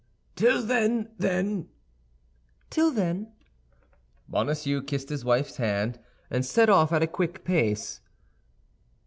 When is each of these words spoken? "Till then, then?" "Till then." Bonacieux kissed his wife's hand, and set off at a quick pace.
"Till 0.35 0.63
then, 0.63 1.11
then?" 1.19 1.69
"Till 2.71 2.89
then." 2.91 3.33
Bonacieux 4.27 4.81
kissed 4.81 5.09
his 5.09 5.23
wife's 5.23 5.57
hand, 5.57 5.99
and 6.31 6.43
set 6.43 6.71
off 6.71 6.91
at 6.91 7.03
a 7.03 7.07
quick 7.07 7.45
pace. 7.45 8.01